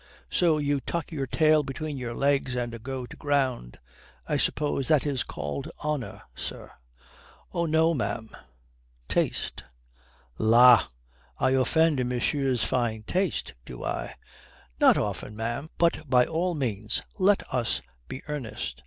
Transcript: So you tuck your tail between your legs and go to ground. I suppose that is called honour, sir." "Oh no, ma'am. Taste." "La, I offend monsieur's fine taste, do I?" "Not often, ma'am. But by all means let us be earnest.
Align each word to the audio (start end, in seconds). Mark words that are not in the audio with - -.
So 0.31 0.57
you 0.57 0.79
tuck 0.81 1.11
your 1.11 1.27
tail 1.27 1.61
between 1.61 1.95
your 1.95 2.15
legs 2.15 2.55
and 2.55 2.81
go 2.81 3.05
to 3.05 3.15
ground. 3.15 3.77
I 4.27 4.35
suppose 4.37 4.87
that 4.87 5.05
is 5.05 5.21
called 5.23 5.69
honour, 5.83 6.23
sir." 6.33 6.71
"Oh 7.53 7.67
no, 7.67 7.93
ma'am. 7.93 8.31
Taste." 9.07 9.63
"La, 10.39 10.85
I 11.37 11.51
offend 11.51 12.03
monsieur's 12.09 12.63
fine 12.63 13.03
taste, 13.03 13.53
do 13.63 13.83
I?" 13.83 14.15
"Not 14.79 14.97
often, 14.97 15.35
ma'am. 15.35 15.69
But 15.77 16.09
by 16.09 16.25
all 16.25 16.55
means 16.55 17.03
let 17.19 17.43
us 17.53 17.83
be 18.07 18.23
earnest. 18.27 18.79